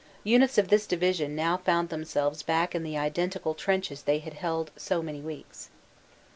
[0.23, 4.71] Units of this division now found themselves back in the identical trenches they had held
[4.75, 5.69] so many weeks.